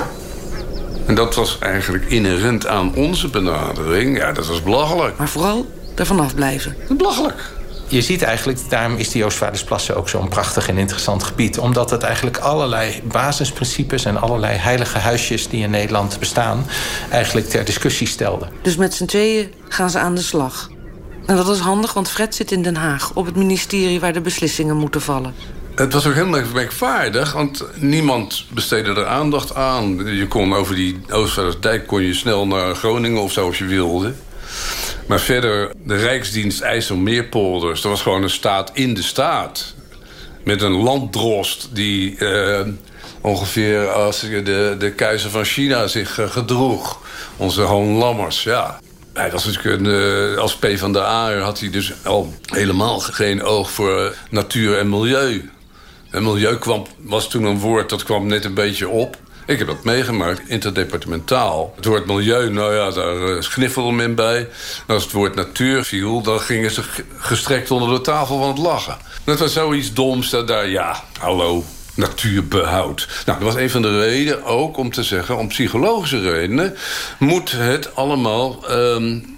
[1.06, 4.18] en dat was eigenlijk inherent aan onze benadering...
[4.18, 5.18] ja, dat was belachelijk.
[5.18, 6.76] Maar vooral ervan afblijven.
[6.90, 7.58] Belachelijk.
[7.88, 11.60] Je ziet eigenlijk, daarom is die Oostvaardersplassen ook zo'n prachtig en interessant gebied.
[11.60, 16.66] Omdat het eigenlijk allerlei basisprincipes en allerlei heilige huisjes die in Nederland bestaan,
[17.10, 18.48] eigenlijk ter discussie stelde.
[18.62, 20.70] Dus met z'n tweeën gaan ze aan de slag.
[21.26, 24.22] En dat is handig, want Fred zit in Den Haag, op het ministerie waar de
[24.22, 25.34] beslissingen moeten vallen.
[25.80, 30.16] Het was ook heel merkwaardig, want niemand besteedde er aandacht aan.
[30.16, 34.14] Je kon over die Oostvaardersdijk kon je snel naar Groningen of zo als je wilde.
[35.08, 37.82] Maar verder, de Rijksdienst IJsselmeerpolders...
[37.82, 39.74] dat was gewoon een staat in de staat.
[40.44, 42.60] Met een landdrost die uh,
[43.22, 47.00] ongeveer als de, de keizer van China zich uh, gedroeg.
[47.38, 48.80] Onze Hoon Lammers, ja.
[49.14, 53.00] Hij was natuurlijk een, uh, als P van de A had hij dus al helemaal
[53.00, 55.50] geen oog voor natuur en milieu.
[56.12, 56.58] En milieu
[56.98, 59.18] was toen een woord dat kwam net een beetje op.
[59.46, 61.74] Ik heb dat meegemaakt, interdepartementaal.
[61.76, 64.38] Het woord milieu, nou ja, daar uh, schniffelde men bij.
[64.88, 66.84] En als het woord natuur viel, dan gingen ze
[67.18, 68.98] gestrekt onder de tafel van het lachen.
[69.24, 71.64] Dat was zoiets doms, dat daar, ja, hallo,
[71.96, 73.08] natuurbehoud.
[73.26, 75.38] Nou, dat was een van de redenen ook om te zeggen...
[75.38, 76.76] om psychologische redenen
[77.20, 79.38] moet het allemaal um,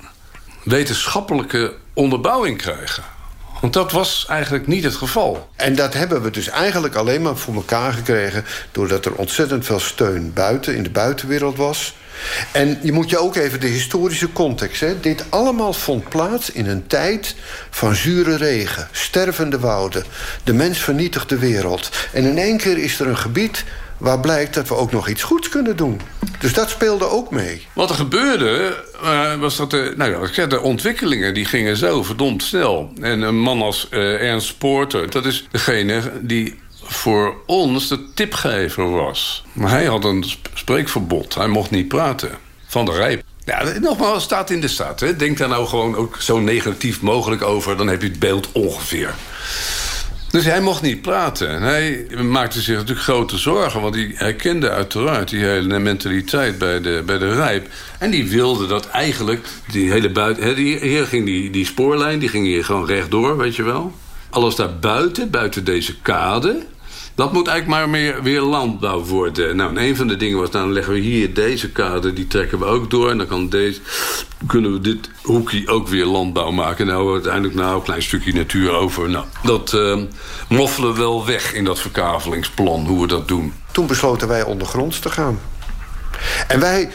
[0.63, 3.03] wetenschappelijke onderbouwing krijgen.
[3.62, 5.50] Want dat was eigenlijk niet het geval.
[5.56, 8.45] En dat hebben we dus eigenlijk alleen maar voor elkaar gekregen...
[8.71, 11.95] doordat er ontzettend veel steun buiten, in de buitenwereld was...
[12.52, 14.82] En je moet je ook even de historische context...
[14.82, 15.00] Hè?
[15.00, 17.36] dit allemaal vond plaats in een tijd
[17.69, 18.88] van zure regen...
[18.91, 20.04] stervende wouden,
[20.43, 21.89] de mens vernietigt de wereld.
[22.13, 23.63] En in één keer is er een gebied
[24.01, 26.01] waar blijkt dat we ook nog iets goeds kunnen doen.
[26.39, 27.67] Dus dat speelde ook mee.
[27.73, 32.43] Wat er gebeurde, uh, was dat de, nou ja, de ontwikkelingen die gingen zo verdomd
[32.43, 32.93] snel.
[33.01, 38.91] En een man als uh, Ernst Poorter, dat is degene die voor ons de tipgever
[38.91, 39.43] was.
[39.53, 41.35] Maar hij had een spreekverbod.
[41.35, 42.31] Hij mocht niet praten.
[42.67, 43.23] Van de Rijp.
[43.45, 44.99] Ja, nogmaals, staat in de staat.
[44.99, 45.15] Hè.
[45.15, 47.77] Denk daar nou gewoon ook zo negatief mogelijk over.
[47.77, 49.13] Dan heb je het beeld ongeveer.
[50.31, 51.49] Dus hij mocht niet praten.
[51.49, 53.81] En hij maakte zich natuurlijk grote zorgen...
[53.81, 57.67] want hij herkende uiteraard die hele mentaliteit bij de, bij de Rijp.
[57.99, 59.47] En die wilde dat eigenlijk...
[59.71, 60.55] die hele buiten...
[60.55, 63.93] hier ging die, die spoorlijn, die ging hier gewoon rechtdoor, weet je wel.
[64.29, 66.65] Alles daar buiten, buiten deze kade...
[67.21, 69.55] Dat moet eigenlijk maar meer weer landbouw worden.
[69.55, 72.60] Nou, een van de dingen was, nou, dan leggen we hier deze kade, die trekken
[72.60, 73.10] we ook door.
[73.10, 73.79] En dan kan deze,
[74.47, 76.86] kunnen we dit hoekje ook weer landbouw maken.
[76.86, 79.10] Nou, uiteindelijk nou een klein stukje natuur over.
[79.10, 79.97] Nou, dat uh,
[80.49, 83.53] moffelen wel weg in dat verkavelingsplan, hoe we dat doen.
[83.71, 85.39] Toen besloten wij ondergronds te gaan.
[86.47, 86.89] En wij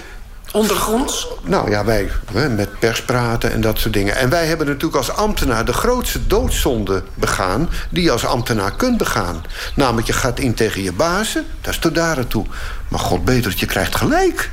[0.52, 1.28] Ondergronds?
[1.42, 4.16] Nou ja, wij met pers praten en dat soort dingen.
[4.16, 7.68] En wij hebben natuurlijk als ambtenaar de grootste doodzonde begaan...
[7.90, 9.44] die je als ambtenaar kunt begaan.
[9.74, 12.46] Namelijk, je gaat in tegen je bazen, dat is tot daar toe.
[12.88, 14.50] Maar god beter, je krijgt gelijk.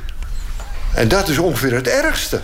[0.94, 2.40] En dat is ongeveer het ergste.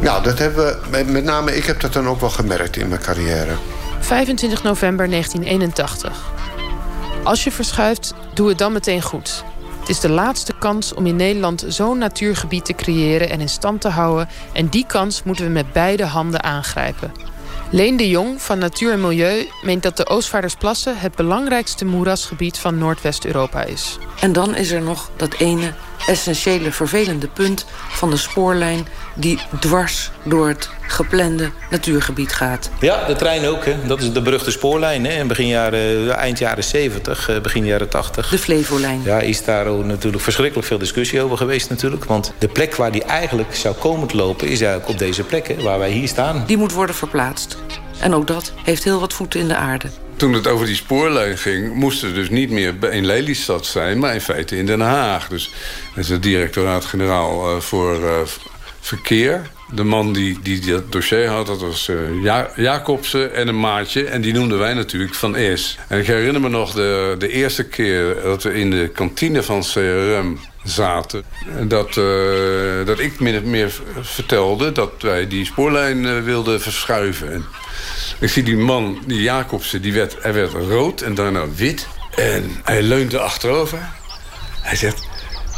[0.00, 3.00] Nou, dat hebben we, met name ik heb dat dan ook wel gemerkt in mijn
[3.00, 3.56] carrière.
[4.00, 6.34] 25 november 1981.
[7.22, 9.44] Als je verschuift, doe het dan meteen goed.
[9.86, 13.80] Het is de laatste kans om in Nederland zo'n natuurgebied te creëren en in stand
[13.80, 14.28] te houden.
[14.52, 17.12] En die kans moeten we met beide handen aangrijpen.
[17.70, 22.78] Leen de Jong van Natuur en Milieu meent dat de Oostvaardersplassen het belangrijkste moerasgebied van
[22.78, 23.98] Noordwest-Europa is.
[24.20, 25.72] En dan is er nog dat ene
[26.06, 32.70] essentiële vervelende punt van de spoorlijn die dwars door het geplande natuurgebied gaat.
[32.80, 33.64] Ja, de trein ook.
[33.64, 33.86] Hè.
[33.86, 35.04] Dat is de beruchte spoorlijn.
[35.04, 35.12] Hè.
[35.18, 38.28] In begin jaren, eind jaren 70, eh, begin jaren 80.
[38.28, 39.02] De Flevolijn.
[39.04, 42.04] Ja, is daar natuurlijk verschrikkelijk veel discussie over geweest natuurlijk.
[42.04, 44.48] Want de plek waar die eigenlijk zou komen te lopen...
[44.48, 46.44] is eigenlijk op deze plek, hè, waar wij hier staan.
[46.46, 47.56] Die moet worden verplaatst.
[47.98, 49.88] En ook dat heeft heel wat voeten in de aarde.
[50.16, 54.14] Toen het over die spoorlijn ging, moesten we dus niet meer in Lelystad zijn, maar
[54.14, 55.28] in feite in Den Haag.
[55.28, 55.50] Dus
[55.94, 58.10] dat is het directoraat-generaal uh, voor uh,
[58.80, 59.42] verkeer.
[59.74, 64.04] De man die, die dat dossier had, dat was uh, ja Jacobsen en een maatje.
[64.04, 65.78] En die noemden wij natuurlijk Van Es.
[65.88, 69.62] En ik herinner me nog de, de eerste keer dat we in de kantine van
[69.62, 71.24] CRM zaten.
[71.62, 71.94] Dat,
[72.86, 77.44] dat ik min of meer vertelde dat wij die spoorlijn wilden verschuiven.
[78.18, 81.86] Ik zie die man, die Jacobsen, die werd, hij werd rood en daarna wit.
[82.14, 83.78] En hij leunde achterover.
[84.62, 85.06] Hij zegt,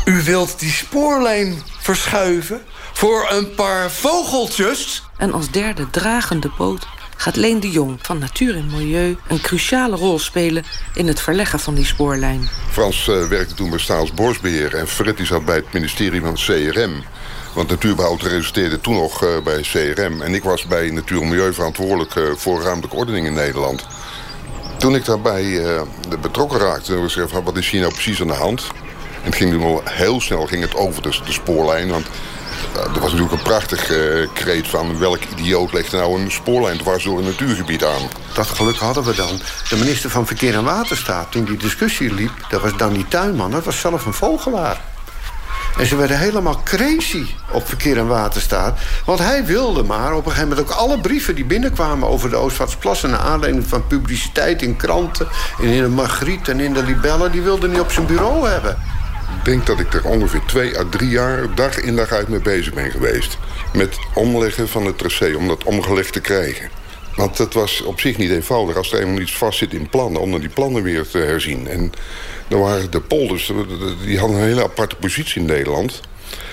[0.04, 2.60] u wilt die spoorlijn verschuiven
[2.92, 5.02] voor een paar vogeltjes?
[5.16, 9.16] En als derde dragende poot gaat Leen de Jong van Natuur en Milieu...
[9.28, 12.48] een cruciale rol spelen in het verleggen van die spoorlijn.
[12.70, 14.74] Frans uh, werkte toen bij Staatsbosbeheer...
[14.74, 17.02] en Fred zat bij het ministerie van CRM...
[17.54, 20.22] Want natuurbehoud resulteerde toen nog uh, bij CRM.
[20.22, 23.86] En ik was bij Natuur en Milieu verantwoordelijk uh, voor ruimtelijke ordening in Nederland.
[24.76, 25.82] Toen ik daarbij uh,
[26.20, 28.66] betrokken raakte, ik zei van wat is hier nou precies aan de hand?
[29.22, 31.90] En het ging toen heel snel ging het over de, de spoorlijn.
[31.90, 32.06] Want
[32.74, 33.92] er was natuurlijk een prachtig
[34.32, 38.02] kreet van welk idioot legt nou een spoorlijn dwars door een natuurgebied aan.
[38.34, 39.40] Dat geluk hadden we dan.
[39.68, 43.64] De minister van Verkeer en Waterstaat, toen die discussie liep, dat was Danny Tuinman, dat
[43.64, 44.80] was zelf een vogelaar.
[45.78, 48.78] En ze werden helemaal crazy op verkeer en waterstaat.
[49.04, 52.08] Want hij wilde maar op een gegeven moment ook alle brieven die binnenkwamen...
[52.08, 55.28] over de Oostvaartsplassen naar aanleiding van publiciteit in kranten...
[55.60, 57.32] en in de Margriet en in de Libellen...
[57.32, 58.78] die wilde niet op zijn bureau hebben.
[59.38, 62.40] Ik denk dat ik er ongeveer twee à drie jaar dag in dag uit mee
[62.40, 63.38] bezig ben geweest.
[63.72, 66.68] Met omleggen van het tracé, om dat omgelegd te krijgen.
[67.18, 70.20] Want dat was op zich niet eenvoudig als er eenmaal iets vastzit in plannen...
[70.20, 71.68] om dan die plannen weer te herzien.
[71.68, 71.92] En
[72.48, 73.52] dan waren de polders,
[74.04, 76.00] die hadden een hele aparte positie in Nederland.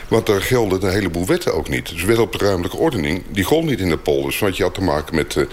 [0.08, 1.90] Want daar gelden een heleboel wetten ook niet.
[1.90, 4.40] Dus wet op de ruimtelijke ordening, die gold niet in de polders.
[4.40, 5.46] Want je had te maken met, uh,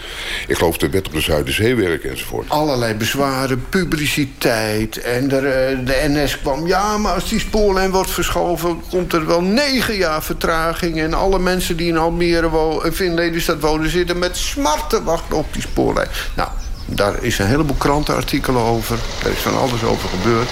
[0.47, 2.49] ik geloof, de wet op de Zuiderzeewerken enzovoort.
[2.49, 5.01] Allerlei bezwaren, publiciteit.
[5.01, 5.41] En de,
[5.85, 8.83] de NS kwam, ja, maar als die spoorlijn wordt verschoven...
[8.91, 11.01] komt er wel negen jaar vertraging.
[11.01, 13.91] En alle mensen die in Almere wonen, in Lelystad wonen...
[13.91, 16.09] zitten met smart te wachten op die spoorlijn.
[16.37, 16.49] Nou,
[16.87, 18.99] daar is een heleboel krantenartikelen over.
[19.25, 20.49] Er is van alles over gebeurd.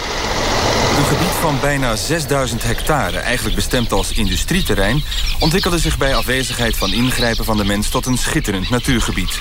[1.01, 5.03] Een gebied van bijna 6000 hectare, eigenlijk bestemd als industrieterrein...
[5.39, 9.41] ontwikkelde zich bij afwezigheid van ingrijpen van de mens tot een schitterend natuurgebied.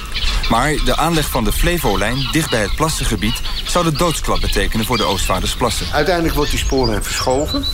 [0.50, 3.42] Maar de aanleg van de Flevolijn dicht bij het plassengebied...
[3.68, 5.88] zou de doodsklap betekenen voor de Oostvaardersplassen.
[5.92, 7.66] Uiteindelijk wordt die spoorlijn verschoven.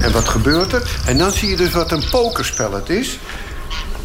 [0.00, 1.00] En wat gebeurt er?
[1.06, 3.18] En dan zie je dus wat een pokerspel het is.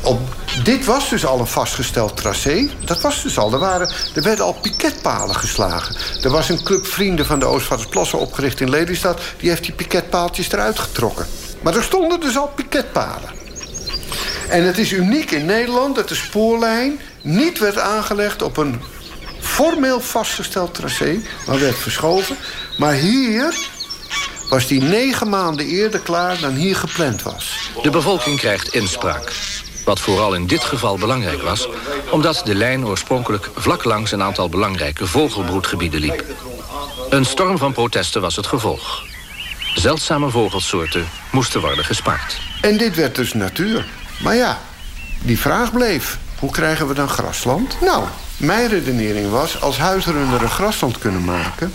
[0.01, 2.69] Op, dit was dus al een vastgesteld tracé.
[2.85, 3.53] Dat was dus al.
[3.53, 5.95] Er, waren, er werden al piketpalen geslagen.
[6.21, 9.21] Er was een club vrienden van de Oostvaardersplassen opgericht in Lelystad.
[9.37, 11.27] Die heeft die piketpaaltjes eruit getrokken.
[11.61, 13.29] Maar er stonden dus al piketpalen.
[14.49, 18.81] En het is uniek in Nederland dat de spoorlijn niet werd aangelegd op een
[19.39, 22.37] formeel vastgesteld tracé, maar werd verschoven.
[22.77, 23.55] Maar hier
[24.49, 27.71] was die negen maanden eerder klaar dan hier gepland was.
[27.81, 29.31] De bevolking krijgt inspraak.
[29.87, 31.67] Wat vooral in dit geval belangrijk was...
[32.09, 36.23] omdat de lijn oorspronkelijk vlak langs een aantal belangrijke vogelbroedgebieden liep.
[37.09, 39.03] Een storm van protesten was het gevolg.
[39.75, 42.39] Zeldzame vogelsoorten moesten worden gespaard.
[42.61, 43.85] En dit werd dus natuur.
[44.23, 44.59] Maar ja,
[45.21, 46.17] die vraag bleef.
[46.39, 47.77] Hoe krijgen we dan grasland?
[47.81, 48.03] Nou,
[48.37, 49.61] mijn redenering was...
[49.61, 51.73] als huisrunder een grasland kunnen maken...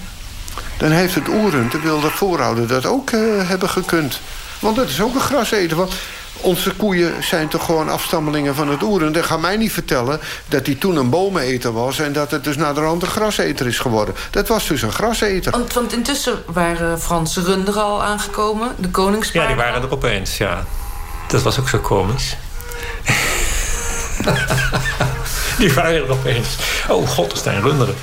[0.78, 4.20] dan heeft het oerend, de wilde voorouder, dat ook uh, hebben gekund.
[4.58, 5.76] Want dat is ook een graseter.
[5.76, 5.92] Want
[6.40, 9.12] onze koeien zijn toch gewoon afstammelingen van het oeren.
[9.12, 11.98] Dan ga mij niet vertellen dat hij toen een bomeneter was...
[11.98, 14.14] en dat het dus naderhand een graseter is geworden.
[14.30, 15.52] Dat was dus een graseter.
[15.52, 19.56] Want, want intussen waren Franse runderen al aangekomen, de koningspaarden.
[19.56, 20.64] Ja, die waren er opeens, ja.
[21.28, 22.36] Dat was ook zo komisch.
[25.58, 26.48] die waren er opeens.
[26.88, 27.94] Oh god, er zijn runderen.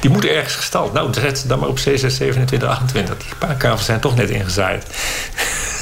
[0.00, 0.92] Die moeten ergens gestald.
[0.92, 3.16] Nou, zet ze dan maar op C6, 27, 28.
[3.16, 4.86] Die paarkavels zijn toch net ingezaaid.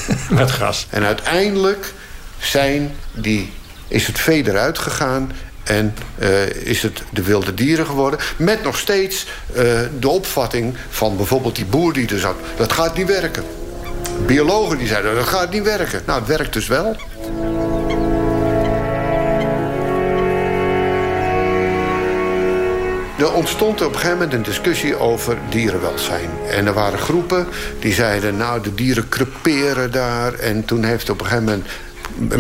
[0.30, 0.86] met gras.
[0.90, 1.92] En uiteindelijk
[2.38, 3.53] zijn die,
[3.88, 5.32] is het vee eruit gegaan
[5.64, 8.20] en uh, is het de wilde dieren geworden.
[8.36, 9.26] Met nog steeds
[9.57, 9.57] uh,
[9.98, 12.36] de opvatting van bijvoorbeeld die boer die er zat.
[12.57, 13.44] Dat gaat niet werken.
[14.26, 16.03] Biologen die zeiden dat gaat niet werken.
[16.07, 16.96] Nou, het werkt dus wel.
[23.21, 26.31] Er ontstond op een gegeven moment een discussie over dierenwelzijn.
[26.51, 27.47] En er waren groepen
[27.81, 30.35] die zeiden, nou, de dieren creperen daar.
[30.35, 31.66] En toen heeft op een gegeven moment...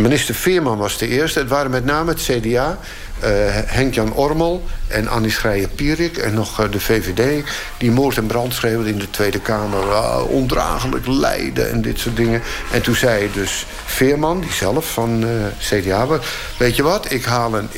[0.00, 1.38] Minister Veerman was de eerste.
[1.38, 2.78] Het waren met name het CDA,
[3.18, 3.28] uh,
[3.66, 6.16] Henk-Jan Ormel en Annie Schreier-Pierik...
[6.16, 7.44] en nog uh, de VVD,
[7.78, 9.82] die moord en brand schreeuwden in de Tweede Kamer.
[9.82, 12.42] Uh, ondraaglijk lijden en dit soort dingen.
[12.72, 15.24] En toen zei dus Veerman, die zelf van
[15.58, 16.18] CDA was...
[16.58, 17.68] weet je wat, ik, haal een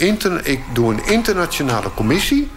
[0.44, 2.50] ik doe een internationale commissie...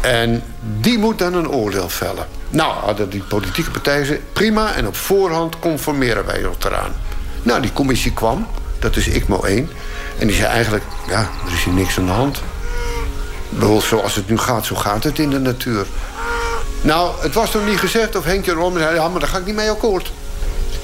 [0.00, 0.42] En
[0.80, 2.26] die moet dan een oordeel vellen.
[2.50, 6.92] Nou, hadden die politieke partijen prima, en op voorhand conformeren wij ons eraan.
[7.42, 8.46] Nou, die commissie kwam,
[8.78, 9.70] dat is ICMO 1...
[10.18, 12.42] en die zei eigenlijk, ja, er is hier niks aan de hand.
[13.48, 15.86] Bedoel, zoals het nu gaat, zo gaat het in de natuur.
[16.82, 18.94] Nou, het was nog niet gezegd of Henk Rom zei...
[18.94, 20.12] ja, maar daar ga ik niet mee akkoord.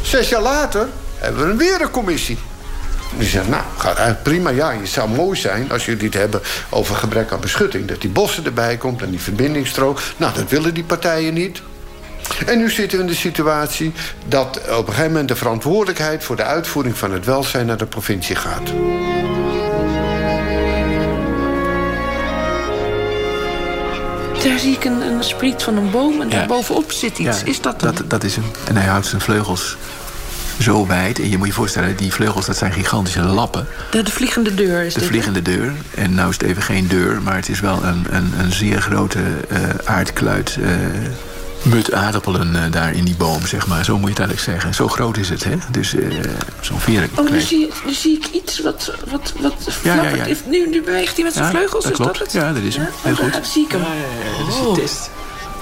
[0.02, 2.38] Zes jaar later hebben we weer een commissie.
[3.18, 4.50] Die zegt, nou, gaat uit prima.
[4.50, 7.86] Ja, het zou mooi zijn als jullie het hebben over gebrek aan beschutting.
[7.88, 10.00] Dat die bossen erbij komt en die verbindingsstrook.
[10.16, 11.62] Nou, dat willen die partijen niet.
[12.46, 13.92] En nu zitten we in de situatie
[14.28, 17.86] dat op een gegeven moment de verantwoordelijkheid voor de uitvoering van het welzijn naar de
[17.86, 18.72] provincie gaat.
[24.44, 26.36] Daar zie ik een, een spriet van een boom en ja.
[26.36, 27.40] daar bovenop zit iets.
[27.40, 28.44] Ja, is dat dat, dat is hem.
[28.68, 29.76] En hij houdt zijn vleugels
[30.60, 31.20] zo wijd.
[31.20, 33.66] En je moet je voorstellen, die vleugels dat zijn gigantische lappen.
[33.90, 35.72] De, de vliegende deur is De dit, vliegende deur.
[35.94, 38.80] En nou is het even geen deur, maar het is wel een, een, een zeer
[38.80, 40.56] grote uh, aardkluit...
[40.60, 40.68] Uh,
[41.62, 43.84] mut aardappelen uh, daar in die boom, zeg maar.
[43.84, 44.74] Zo moet je het eigenlijk zeggen.
[44.74, 45.56] Zo groot is het, hè?
[45.70, 45.94] Dus
[46.60, 47.08] zo'n vier...
[47.14, 50.26] Oh, nu zie, nu zie ik iets wat, wat, wat ja, ja, ja.
[50.46, 52.18] Nu, nu beweegt hij met zijn vleugels, dat is klopt.
[52.18, 52.32] dat het?
[52.32, 52.86] Ja, dat is hem.
[53.02, 53.34] Heel goed.
[53.34, 53.80] Ja, zie ik hem.
[54.38, 55.10] dat is een test.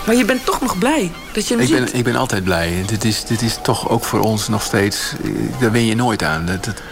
[0.06, 1.84] Maar je bent toch nog blij dat je hem ik ziet?
[1.84, 2.82] Ben, ik ben altijd blij.
[2.86, 5.12] Dit is, dit is toch ook voor ons nog steeds...
[5.60, 6.46] Daar win je nooit aan.
[6.46, 6.82] Dat, dat,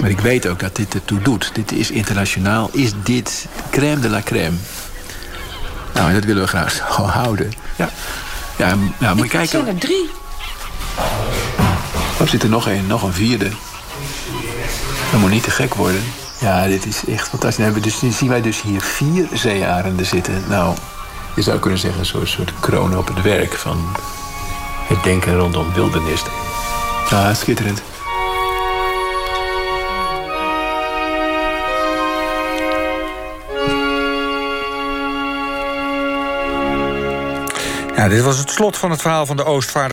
[0.00, 1.50] maar ik weet ook dat dit ertoe doet.
[1.54, 2.70] Dit is internationaal.
[2.72, 4.56] Is dit crème de la crème?
[5.94, 6.82] Nou, en dat willen we graag zo
[7.20, 7.52] houden.
[7.76, 7.88] Ja,
[8.56, 9.50] ja nou, moet je kijken.
[9.50, 10.10] zijn er drie.
[12.20, 13.48] Er zit er nog een, nog een vierde.
[15.10, 16.02] Dat moet niet te gek worden.
[16.40, 17.64] Ja, dit is echt fantastisch.
[17.64, 20.44] Dan, dus, dan zien wij dus hier vier zeearenden zitten.
[20.48, 20.76] Nou,
[21.34, 23.96] je zou kunnen zeggen, een soort, soort kroon op het werk van
[24.88, 26.22] het denken rondom wildernis.
[27.10, 27.82] Ah, schitterend.
[37.96, 39.88] Ja, dit was het slot van het verhaal van de Oostvaarder.